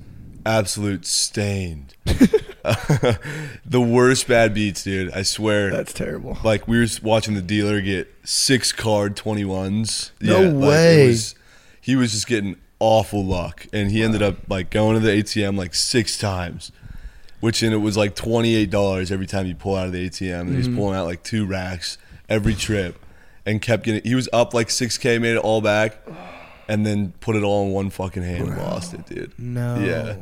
[0.47, 1.95] Absolute stained.
[2.05, 5.13] the worst bad beats, dude.
[5.13, 5.71] I swear.
[5.71, 6.39] That's terrible.
[6.45, 10.11] like we were watching the dealer get six card 21s.
[10.21, 11.07] No like, it way.
[11.09, 11.35] was-
[11.81, 13.67] he was just getting awful luck.
[13.73, 16.73] And he ended up like going to the ATM like six times
[17.41, 20.09] which and it was like twenty eight dollars every time you pull out of the
[20.09, 20.41] ATM.
[20.41, 20.57] And Mm-hmm.
[20.57, 22.99] he's pulling out like two racks every trip,
[23.45, 24.01] and kept getting.
[24.03, 25.99] He was up like six k, made it all back,
[26.69, 29.39] and then put it all in one fucking hand and lost it, dude.
[29.39, 29.79] No.
[29.79, 30.17] Yeah,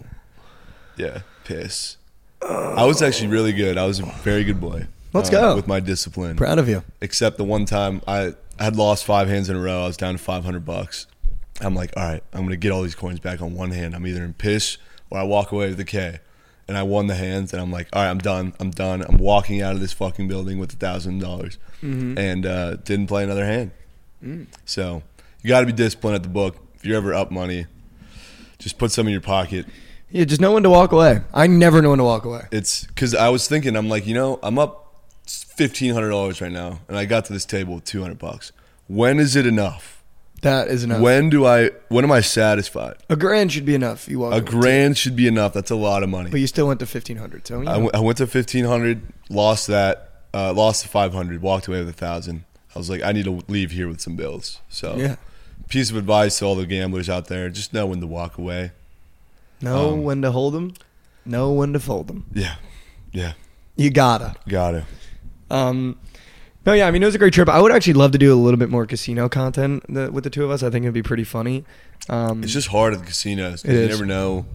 [0.96, 1.96] yeah, piss.
[2.42, 3.78] I was actually really good.
[3.78, 4.86] I was a very good boy.
[5.12, 5.56] Let's uh, go.
[5.56, 6.36] with my discipline.
[6.36, 6.82] Proud of you.
[7.00, 9.84] Except the one time I I had lost five hands in a row.
[9.84, 11.06] I was down to five hundred bucks.
[11.60, 13.94] I'm like, all right, I'm gonna get all these coins back on one hand.
[13.94, 14.78] I'm either in piss
[15.10, 16.18] or I walk away with the K.
[16.68, 18.54] And I won the hands, and I'm like, all right, I'm done.
[18.60, 19.02] I'm done.
[19.02, 23.24] I'm walking out of this fucking building with a thousand dollars, and uh, didn't play
[23.24, 23.72] another hand.
[24.64, 25.02] So
[25.42, 26.56] you got to be disciplined at the book.
[26.74, 27.66] If you're ever up money,
[28.58, 29.66] just put some in your pocket.
[30.10, 31.20] Yeah, just know when to walk away.
[31.32, 32.42] I never know when to walk away.
[32.50, 34.78] It's because I was thinking, I'm like, you know, I'm up
[35.26, 38.52] fifteen hundred dollars right now, and I got to this table with two hundred bucks.
[38.88, 40.02] When is it enough?
[40.42, 41.00] That is enough.
[41.00, 41.70] When do I?
[41.88, 42.96] When am I satisfied?
[43.08, 44.08] a grand should be enough.
[44.08, 45.52] You walk A grand should be enough.
[45.52, 46.30] That's a lot of money.
[46.30, 47.46] but you still went to fifteen hundred.
[47.46, 47.84] So you I know.
[47.92, 51.88] went- went to fifteen hundred, lost that, uh, lost the five hundred, walked away with
[51.88, 52.44] a thousand.
[52.74, 54.60] I was like, I need to leave here with some bills.
[54.70, 55.16] So, yeah,
[55.68, 58.72] piece of advice to all the gamblers out there: just know when to walk away.
[59.60, 60.74] know Um, when to hold them,
[61.24, 62.26] know when to fold them.
[62.32, 62.56] Yeah,
[63.12, 63.32] yeah,
[63.76, 64.34] You gotta.
[64.48, 64.84] got it.
[65.50, 65.98] Um,
[66.64, 67.48] no, yeah, I mean it was a great trip.
[67.48, 70.30] I would actually love to do a little bit more casino content the, with the
[70.30, 70.62] two of us.
[70.62, 71.64] I think it'd be pretty funny.
[72.08, 73.88] Um, It's just hard at the casinos It you is.
[73.90, 74.46] never know,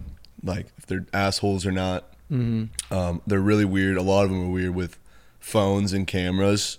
[0.42, 2.04] like if they're assholes or not.
[2.30, 2.68] mhm.
[2.90, 3.96] Um, they're really weird.
[3.96, 4.98] A lot of them are weird with
[5.38, 6.78] phones and cameras.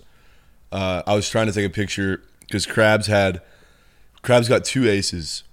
[0.70, 3.40] Uh, I was trying to take a picture because Crabs had
[4.22, 5.44] Krabs got two aces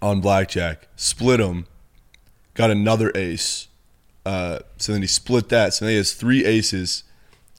[0.00, 1.66] on blackjack, split them,
[2.54, 3.68] got another ace.
[4.24, 5.74] Uh, so then he split that.
[5.74, 7.04] So then he has three aces,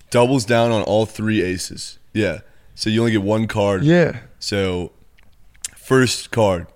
[0.10, 2.00] doubles down on all three aces.
[2.14, 2.40] Yeah.
[2.76, 3.84] So you only get one card.
[3.84, 4.20] Yeah.
[4.40, 4.92] So
[5.76, 6.68] first card,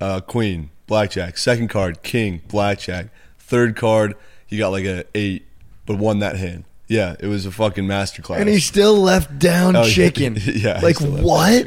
[0.00, 1.38] uh, queen, blackjack.
[1.38, 3.06] Second card, king, blackjack.
[3.38, 4.14] Third card,
[4.46, 5.46] he got like a eight,
[5.86, 6.64] but won that hand.
[6.88, 8.40] Yeah, it was a fucking masterclass.
[8.40, 10.36] And he still left down Oh, chicken.
[10.44, 11.66] Yeah, Like what?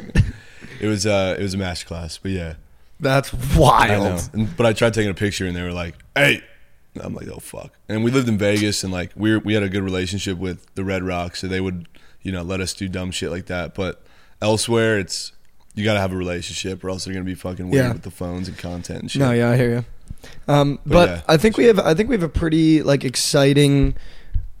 [0.84, 2.18] It was uh, it was a masterclass.
[2.22, 2.54] But yeah,
[3.00, 3.60] That's I know.
[3.60, 4.30] wild.
[4.32, 6.42] And, but I tried taking a picture, and they were like, "Hey."
[7.02, 7.72] I'm like, oh fuck!
[7.88, 10.64] And we lived in Vegas, and like we were, we had a good relationship with
[10.76, 11.88] the Red Rocks, so they would,
[12.22, 13.74] you know, let us do dumb shit like that.
[13.74, 14.00] But
[14.40, 15.32] elsewhere, it's
[15.74, 17.92] you got to have a relationship, or else they're gonna be fucking weird Yeah.
[17.94, 19.18] with the phones and content and shit.
[19.18, 19.84] No, yeah, I hear you.
[20.46, 21.20] Um, But but yeah.
[21.26, 23.96] I think we have I think we have a pretty like exciting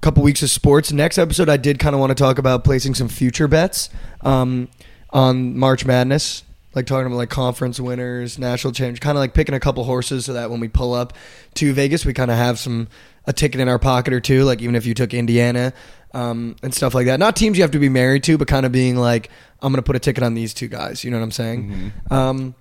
[0.00, 0.90] couple weeks of sports.
[0.90, 3.90] Next episode, I did kind of want to talk about placing some future bets
[4.22, 4.66] um,
[5.14, 6.42] on March Madness,
[6.74, 10.26] like talking about like conference winners, national champions, kind of like picking a couple horses
[10.26, 11.14] so that when we pull up
[11.54, 12.88] to Vegas, we kind of have some
[13.26, 14.42] a ticket in our pocket or two.
[14.44, 15.72] Like even if you took Indiana
[16.12, 18.66] um, and stuff like that, not teams you have to be married to, but kind
[18.66, 19.30] of being like,
[19.62, 21.04] I'm gonna put a ticket on these two guys.
[21.04, 21.92] You know what I'm saying?
[22.10, 22.54] Um,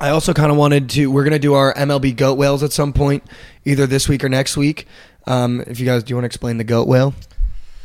[0.00, 1.08] I also kind of wanted to.
[1.08, 3.22] We're gonna do our MLB goat whales at some point,
[3.64, 4.86] either this week or next week.
[5.26, 7.14] Um, if you guys do you want to explain the goat whale,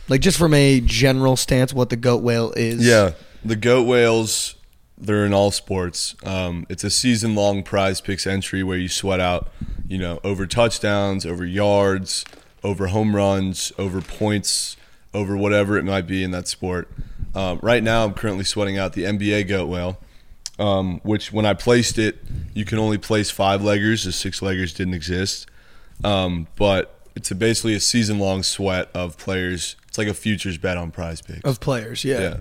[0.08, 2.86] like just from a general stance, what the goat whale is?
[2.88, 3.12] Yeah,
[3.44, 4.56] the goat whales.
[4.98, 6.16] They're in all sports.
[6.24, 9.52] Um, it's a season-long prize picks entry where you sweat out,
[9.88, 12.24] you know, over touchdowns, over yards,
[12.64, 14.78] over home runs, over points,
[15.14, 16.90] over whatever it might be in that sport.
[17.36, 20.00] Um, right now, I'm currently sweating out the NBA goat whale,
[20.60, 22.20] um, which when I placed it,
[22.54, 24.06] you can only place five leggers.
[24.06, 25.48] The six leggers didn't exist.
[26.04, 29.76] Um, but it's a, basically a season-long sweat of players.
[29.88, 31.44] It's like a futures bet on prize picks.
[31.44, 32.04] of players.
[32.06, 32.20] Yeah.
[32.20, 32.38] yeah.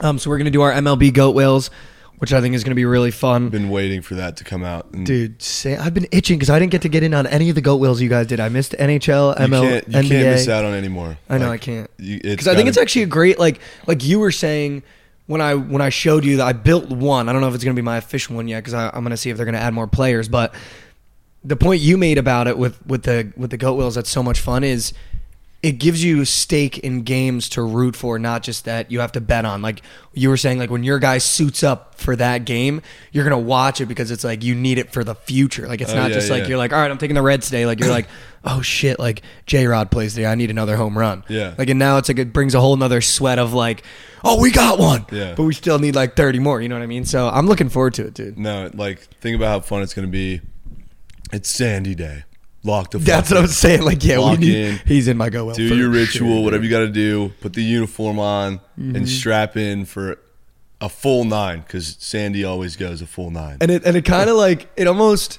[0.00, 1.70] Um, so we're gonna do our MLB goat whales,
[2.18, 3.48] which I think is going to be really fun.
[3.50, 4.86] Been waiting for that to come out.
[4.92, 7.48] And Dude, say, I've been itching because I didn't get to get in on any
[7.48, 8.40] of the goat whales you guys did.
[8.40, 10.08] I missed NHL, you ML, can't, you NBA.
[10.08, 11.18] can't miss out on anymore.
[11.28, 14.04] I know Like, I can't you- because I think it's actually a great like like
[14.04, 14.82] you were saying
[15.26, 17.28] when I when I showed you that I built one.
[17.28, 19.10] I don't know if it's going to be my official one yet because I'm going
[19.10, 20.28] to see if they're going to add more players.
[20.28, 20.54] But
[21.44, 24.22] the point you made about it with with the with the goat whales that's so
[24.22, 24.92] much fun is
[25.64, 29.20] it gives you stake in games to root for, not just that you have to
[29.22, 29.62] bet on.
[29.62, 29.80] Like
[30.12, 33.80] you were saying, like when your guy suits up for that game, you're gonna watch
[33.80, 35.66] it because it's like you need it for the future.
[35.66, 37.46] Like it's Oh, not yeah, just like you're like, all right, I'm taking the Reds
[37.46, 37.64] today.
[37.64, 38.08] Like you're like,
[38.44, 40.26] oh shit, like J Rod plays today.
[40.26, 41.24] I need another home run.
[41.28, 41.54] Yeah.
[41.56, 43.84] Like and now it's like it brings a whole nother sweat of like,
[44.22, 45.06] oh we got one.
[45.10, 45.34] Yeah.
[45.34, 46.60] But we still need like 30 more.
[46.60, 47.06] You know what I mean?
[47.06, 48.38] So I'm looking forward to it, dude.
[48.38, 50.42] No, like think about how fun it's gonna be.
[51.32, 52.24] It's Sandy Day.
[52.64, 52.98] Lock the.
[53.12, 53.38] That's what.
[53.40, 53.82] I'm saying.
[53.82, 54.80] Like yeah, we Lock need, in.
[54.86, 55.54] he's in my goat whale.
[55.54, 57.32] do your ritual, whatever you got to do.
[57.40, 58.96] Put the uniform on Mm-hmm.
[58.96, 60.18] and strap in for
[60.80, 63.58] a full nine because Sandy always goes a full nine.
[63.60, 65.38] and it and it kind of like it almost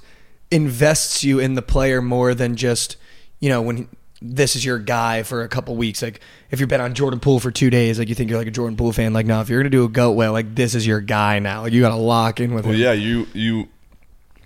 [0.52, 2.98] invests you in the player more than just
[3.40, 3.90] you know when
[4.22, 7.40] this is your guy for a couple weeks like if you've been on Jordan Poole
[7.40, 9.50] for two days like you think you're like a Jordan Poole fan like no if
[9.50, 11.96] you're gonna do a goat whale like this is your guy now like you gotta
[11.96, 13.68] lock in with Well, him yeah, you you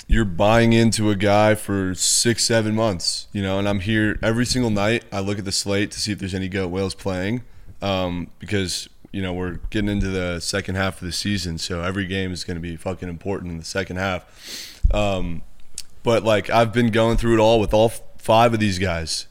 [0.09, 3.59] you're buying into a guy for six, seven months, you know.
[3.59, 5.05] And I'm here every single night.
[5.11, 7.43] I look at the slate to see if there's any goat whales playing,
[7.81, 12.07] um, because you know we're getting into the second half of the season, so every
[12.07, 14.83] game is going to be fucking important in the second half.
[14.93, 15.43] Um,
[16.01, 19.27] but like I've been going through it all with all five of these guys.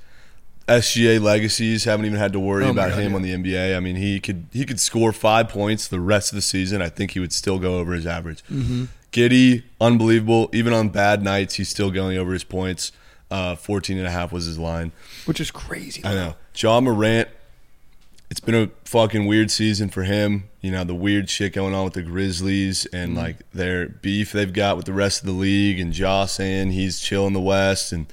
[0.68, 3.16] SGA legacies haven't even had to worry Oh about God, him yeah.
[3.16, 3.74] on the NBA.
[3.76, 6.82] I mean, he could he could score five points the rest of the season.
[6.82, 8.44] I think he would still go over his average.
[8.44, 8.84] Mm-hmm.
[9.12, 10.50] Giddey, unbelievable.
[10.52, 12.92] Even on bad nights, he's still going over his points.
[13.30, 14.90] Uh, 14 and a half was his line.
[15.26, 16.34] which is crazy I know.
[16.56, 17.28] Ja Morant,
[18.30, 20.44] it's been a fucking weird season for him.
[20.62, 23.18] You know, the weird shit going on with the Grizzlies and Mm-hmm.
[23.18, 27.00] like their beef they've got with the rest of the league and Ja saying he's
[27.00, 28.06] chill in the West and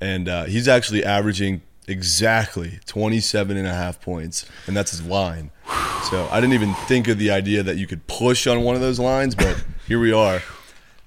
[0.00, 5.50] and uh, he's actually averaging exactly 27 and a half points and that's his line.
[6.10, 8.80] So I didn't even think of the idea that you could push on one of
[8.80, 10.42] those lines, but here we are.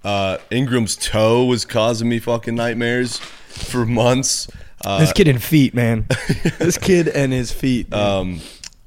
[0.03, 4.47] Uh, Ingram's toe was causing me fucking nightmares for months.
[4.83, 6.05] Uh, this kid and feet man
[6.59, 8.39] this kid and his feet um,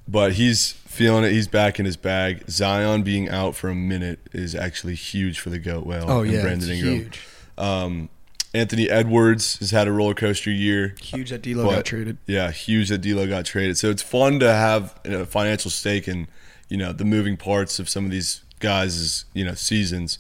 [0.07, 1.33] but he's feeling it.
[1.33, 2.49] He's back in his bag.
[2.49, 6.05] Zion being out for a minute is actually huge for the goat whale.
[6.09, 6.95] oh and yeah Brandon it's Ingram.
[6.95, 7.21] huge
[7.59, 8.09] Um,
[8.53, 10.95] Anthony Edwards has had a roller coaster year.
[11.01, 13.79] huge that D'Lo But- got traded Yeah, huge that D'Lo got traded.
[13.79, 16.27] So it's fun to have a financial stake in,
[16.69, 20.19] you know, the moving parts of some of these guys' you know seasons.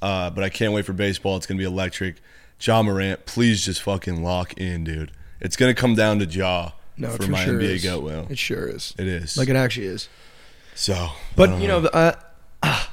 [0.00, 1.36] Uh, but I can't wait for baseball.
[1.36, 2.16] It's gonna be electric.
[2.60, 5.10] Ja Morant, please just fucking lock in, dude.
[5.40, 7.84] It's gonna come down to Ja no for for my sure NBA is.
[7.84, 8.26] whale.
[8.30, 9.36] it sure is It is.
[9.36, 10.08] like it actually is
[10.74, 12.14] so, but you know the, uh,
[12.62, 12.92] ah.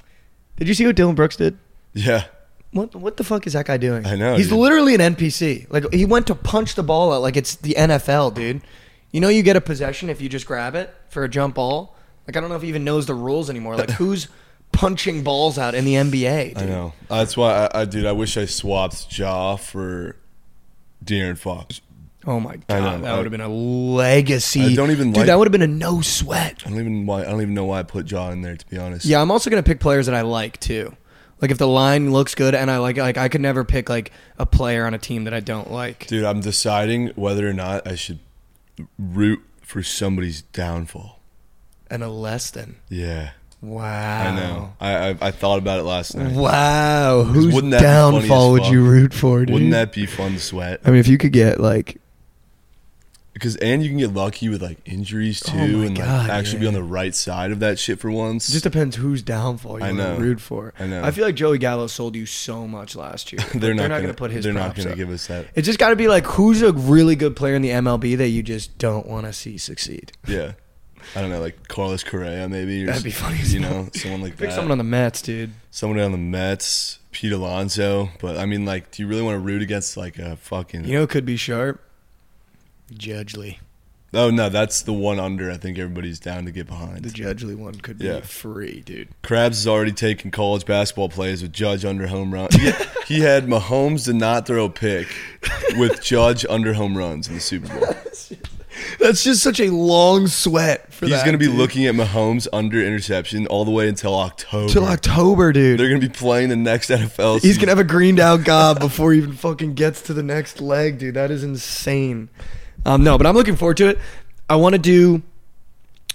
[0.56, 1.58] did you see what Dillon Brooks did
[1.92, 2.24] yeah,
[2.72, 4.06] What what the fuck is that guy doing?
[4.06, 4.58] I know, He's dude.
[4.58, 5.66] literally an NPC.
[5.70, 8.62] Like he went to punch the ball out like it's the NFL, dude.
[9.10, 11.96] You know you get a possession if you just grab it for a jump ball.
[12.28, 13.76] Like I don't know if he even knows the rules anymore.
[13.76, 14.28] Like who's
[14.70, 16.54] punching balls out in the NBA?
[16.54, 16.58] Dude?
[16.62, 16.92] I know.
[17.08, 18.06] That's why I, I dude.
[18.06, 20.16] I wish I swapped Ja for
[21.04, 21.80] De'Aaron Fox.
[22.26, 24.60] Oh my god, that would have been a legacy.
[24.60, 25.16] I don't even dude.
[25.18, 26.62] like- that would have been a no sweat.
[26.66, 27.22] I don't even why.
[27.22, 28.56] I don't even know why I put Ja in there.
[28.56, 29.06] To be honest.
[29.06, 30.94] Yeah, I'm also gonna pick players that I like too.
[31.40, 34.12] Like if the line looks good and I like like I could never pick like
[34.38, 36.06] a player on a team that I don't like.
[36.06, 38.18] Dude, I'm deciding whether or not I should
[38.98, 41.18] root for somebody's downfall.
[41.90, 42.76] And a less than.
[42.88, 43.30] Yeah,
[43.62, 43.82] Wow.
[44.28, 44.72] I know.
[44.80, 46.32] I, I I thought about it last night.
[46.32, 49.52] Wow, whose wouldn't that be funny as downfall would you root for, dude?
[49.52, 50.80] Wouldn't that be fun to sweat?
[50.84, 51.99] I mean, if you could get like,
[53.40, 56.30] Because and you can get lucky with like injuries oh too, Oh and God, like
[56.30, 58.50] actually be on the right side of that shit for once.
[58.50, 60.18] it just depends whose downfall you I know.
[60.18, 60.74] root for.
[60.78, 61.02] I know.
[61.02, 63.40] I feel like Joey Gallo sold you so much last year.
[63.52, 64.44] but they're not, gonna, gonna, put his.
[64.44, 64.96] They're not gonna up.
[64.96, 65.46] give us that.
[65.54, 68.28] It's just got to be like who's a really good player in the MLB that
[68.28, 70.12] you just don't want to see succeed.
[70.28, 70.52] Yeah,
[71.16, 72.84] I don't know, like Carlos Correa maybe.
[72.84, 74.54] Or That'd be funny You know, someone like Pick that.
[74.54, 75.52] someone on the Mets, dude.
[75.70, 78.10] someone on the Mets, Pete Alonso.
[78.20, 80.84] But I mean, like, do you really want to root against like a fucking?
[80.84, 81.82] You know, could be sharp.
[82.96, 83.58] Judge Lee.
[84.12, 85.50] oh no, that's the one under.
[85.50, 87.04] I think everybody's down to get behind.
[87.04, 88.20] The Judge Lee one could be Yeah.
[88.20, 89.08] free, dude.
[89.22, 92.48] Krabs has already taken college basketball plays with Judge under home run.
[92.52, 92.72] He,
[93.06, 95.06] he had Mahomes to not throw a pick
[95.76, 97.94] with Judge under home runs in the Super Bowl.
[98.98, 101.24] That's just such a long sweat for He's that.
[101.24, 104.72] going to be looking at Mahomes under interception all the way until October.
[104.72, 105.78] till October, dude.
[105.78, 107.60] They're going to be playing the next NFL He's season.
[107.60, 110.98] gonna have a greened out gob before he even fucking gets to the next leg,
[110.98, 111.14] dude.
[111.14, 112.30] That is insane.
[112.84, 113.98] Um, no, but I'm looking forward to it.
[114.48, 115.22] I want to do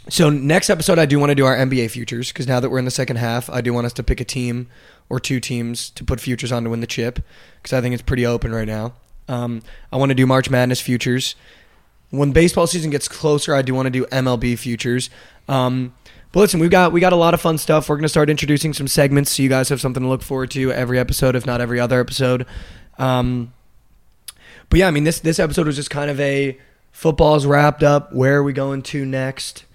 [0.09, 2.77] So next episode, I do want to do our NBA futures because now that we're
[2.79, 4.67] in the second half, I do want us to pick a team
[5.09, 7.19] or two teams to put futures on to win the chip
[7.57, 8.93] because I think it's pretty open right now.
[9.27, 11.35] Um, I want to do March Madness futures.
[12.11, 15.09] When baseball season gets closer, I do want to do MLB futures.
[15.47, 15.95] Um,
[16.31, 17.89] but listen, we've got we got a lot of fun stuff.
[17.89, 20.71] We're gonna start introducing some segments so you guys have something to look forward to
[20.71, 22.45] every episode, if not every other episode.
[22.99, 23.53] Um,
[24.69, 26.57] but yeah, I mean this this episode was just kind of a
[26.91, 28.13] football's wrapped up.
[28.13, 29.65] Where are we going to next?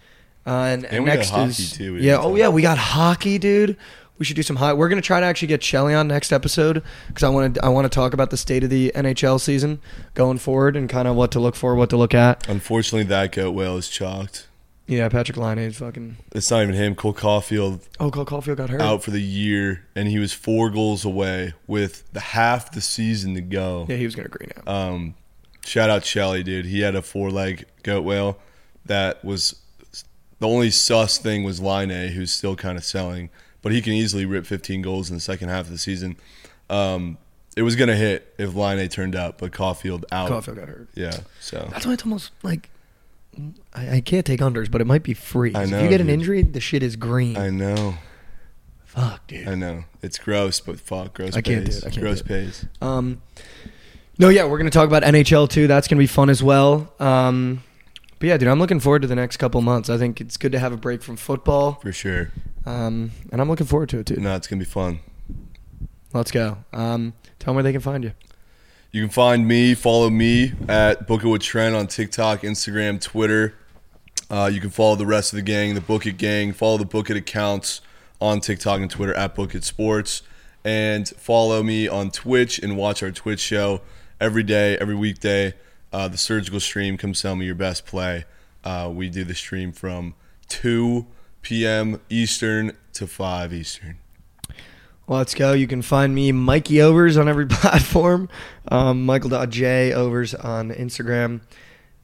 [0.46, 2.16] Uh, and, And we got next hockey, is too, yeah.
[2.18, 3.76] Oh yeah, we got hockey, dude.
[4.18, 4.72] We should do some high.
[4.74, 7.68] We're gonna try to actually get Shelly on next episode because I want to I
[7.68, 9.80] want to talk about the state of the NHL season
[10.14, 12.46] going forward and kind of what to look for, what to look at.
[12.48, 14.46] Unfortunately, that goat whale is chalked.
[14.90, 16.16] Yeah, Patrik Laine is fucking.
[16.32, 16.96] It's not even him.
[16.96, 18.80] Cole Caulfield Oh, Cole Caulfield got hurt.
[18.80, 23.34] out for the year, and he was four goals away with the half the season
[23.34, 23.86] to go.
[23.88, 24.66] Yeah, he was gonna green out.
[24.68, 25.14] Um,
[25.64, 26.66] shout out Shelly, dude.
[26.66, 28.38] He had a four leg goat whale
[28.86, 29.54] that was
[30.40, 33.30] the only sus thing was Laine who's still kind of selling,
[33.62, 36.16] but he can easily rip 15 goals in the second half of the season.
[36.68, 37.16] Um,
[37.56, 40.28] it was gonna hit if Laine turned up, but Caulfield out.
[40.30, 40.88] Caulfield got hurt.
[40.96, 42.70] Yeah, so That's why it's almost like
[43.74, 45.52] I, I can't take unders, but it might be free.
[45.54, 46.14] I know, if you get an dude.
[46.14, 47.36] injury, the shit is green.
[47.36, 47.94] I know,
[48.84, 49.46] Fuck, dude.
[49.46, 49.84] I know.
[50.02, 51.78] It's gross, but fuck, gross I can't do pays.
[51.78, 52.28] it, I can't gross do it.
[52.28, 52.66] pays.
[52.82, 53.22] Um,
[54.18, 55.66] no, yeah, we're gonna talk about NHL too.
[55.68, 56.92] That's gonna be fun as well.
[56.98, 57.62] Um,
[58.18, 59.88] but yeah, dude, I'm looking forward to the next couple months.
[59.88, 62.30] I think it's good to have a break from football, For sure.
[62.66, 64.16] um, and I'm looking forward to it too.
[64.16, 64.98] No, it's gonna be fun.
[66.12, 66.58] Let's go.
[66.72, 68.12] Um, tell them where they can find you.
[68.92, 73.54] You can find me, follow me at Book It with Trent on TikTok, Instagram, Twitter.
[74.28, 76.52] Uh, you can follow the rest of the gang, the Book It gang.
[76.52, 77.82] Follow the Book It accounts
[78.20, 80.22] on TikTok and Twitter at Book It Sports.
[80.64, 83.80] And follow me on Twitch and watch our Twitch show
[84.20, 85.54] every day, every weekday.
[85.92, 88.24] Uh, the surgical stream, come sell me your best play.
[88.64, 90.16] Uh, we do the stream from
[90.48, 91.06] 2
[91.42, 92.00] p.m.
[92.10, 93.98] Eastern to 5 Eastern.
[95.08, 95.52] Let's go.
[95.52, 98.28] You can find me, Mikey Overs, on every platform.
[98.68, 101.40] Um, Michael.j Overs on Instagram.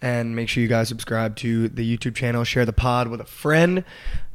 [0.02, 2.44] And make sure you guys subscribe to the YouTube channel.
[2.44, 3.84] Share the pod with a friend.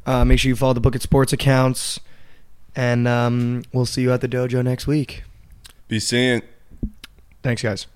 [0.04, 2.00] Uh, make sure you follow the Book It Sports accounts.
[2.74, 5.24] And um, we'll see you at the dojo next week.
[5.88, 6.42] Be seeing.
[7.42, 7.86] Thanks, guys.